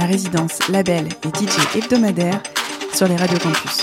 La 0.00 0.06
résidence, 0.06 0.58
label 0.70 1.08
et 1.08 1.28
DJ 1.28 1.76
hebdomadaire 1.76 2.42
sur 2.94 3.06
les 3.06 3.16
radios 3.16 3.38
campus. 3.38 3.82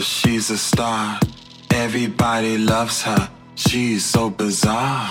she's 0.00 0.50
a 0.50 0.58
star. 0.58 1.18
Everybody 1.70 2.58
loves 2.58 3.02
her, 3.02 3.30
she's 3.54 4.04
so 4.04 4.30
bizarre. 4.30 5.10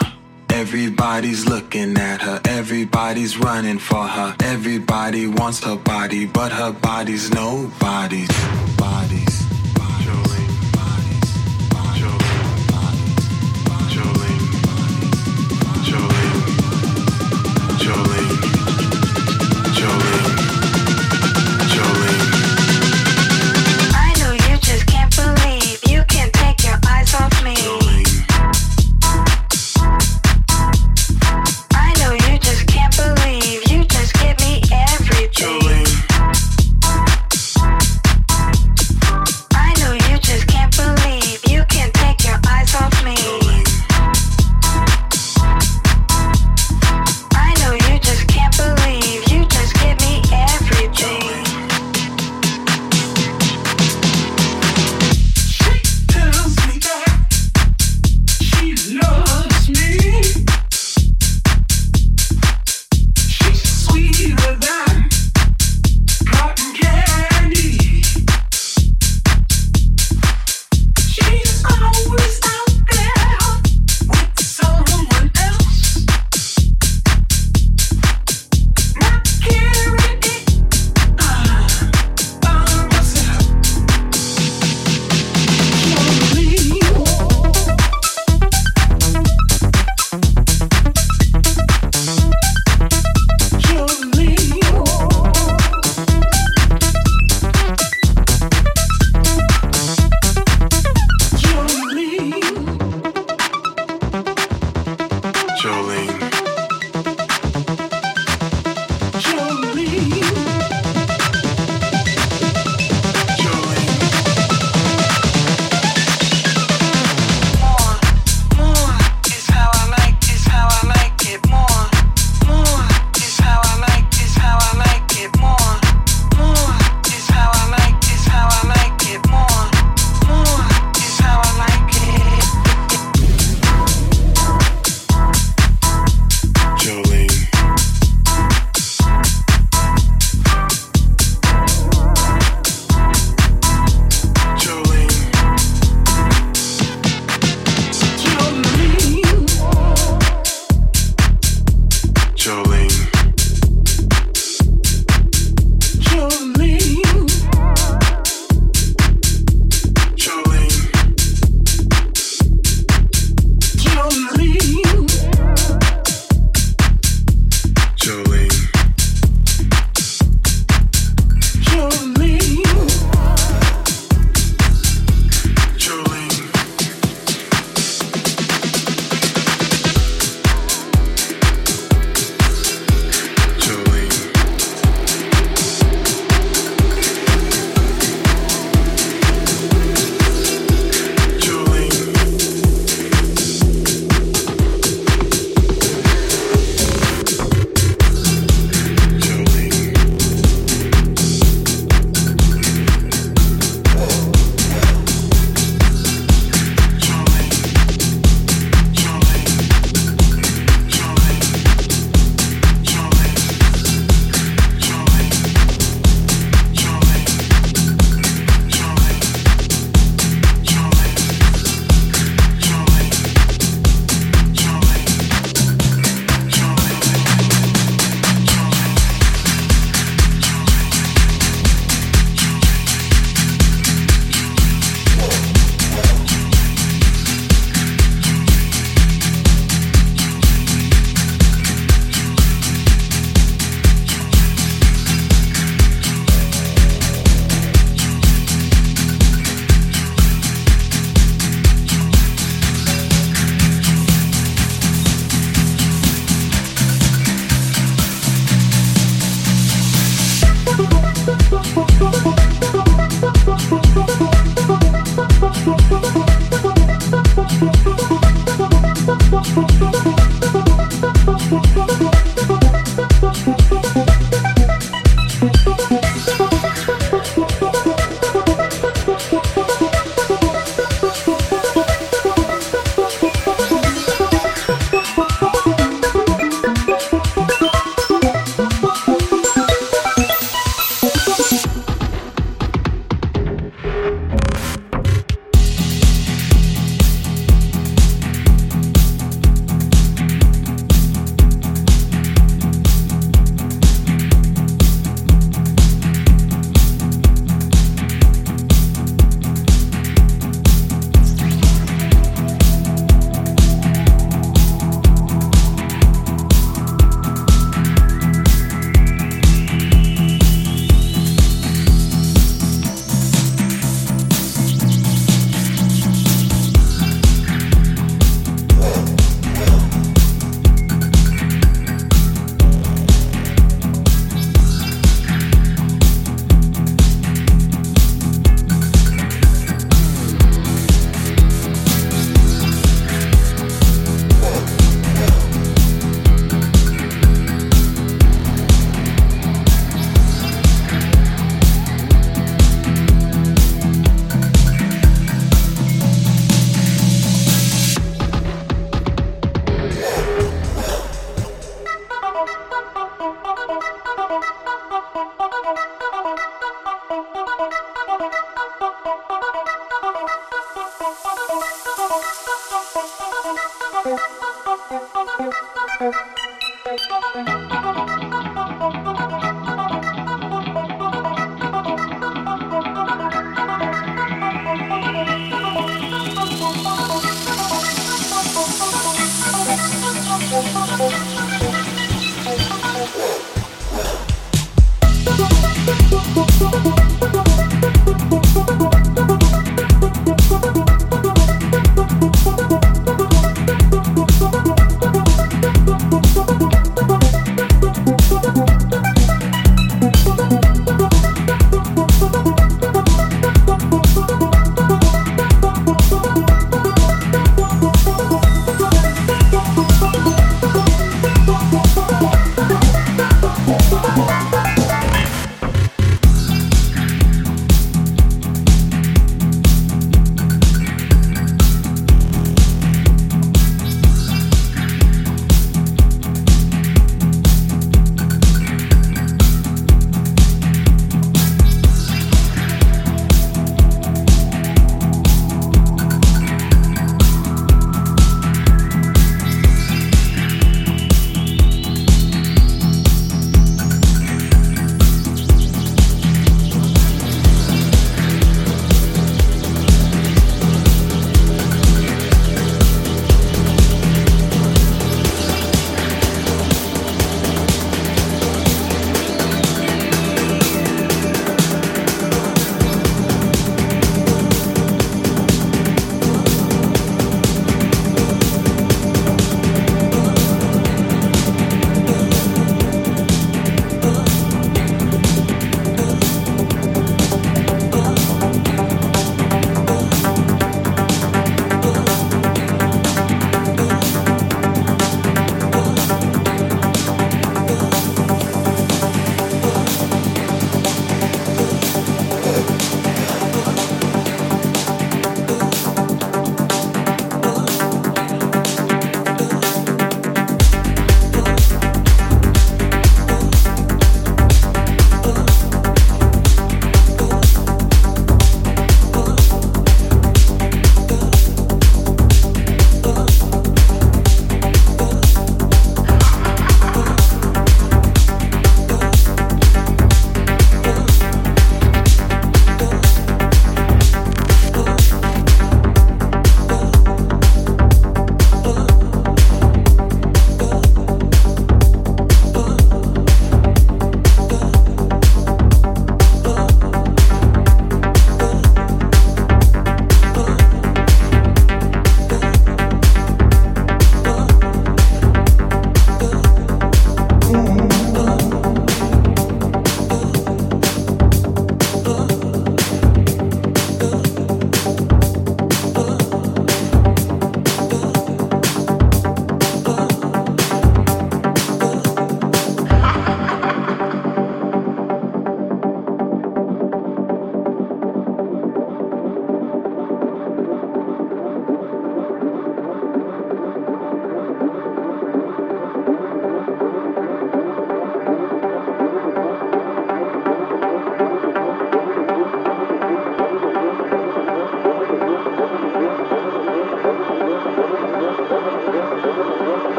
Everybody's 0.50 1.46
looking 1.46 1.98
at 1.98 2.22
her, 2.22 2.42
everybody's 2.46 3.38
running 3.38 3.80
for 3.80 4.08
her. 4.08 4.36
Everybody 4.44 5.28
wants 5.28 5.64
her 5.64 5.76
body, 5.76 6.26
but 6.26 6.52
her 6.52 6.72
body's 6.72 7.32
nobody's. 7.32 8.30
Bodies. 8.78 9.47